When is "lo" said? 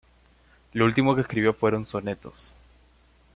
0.73-0.85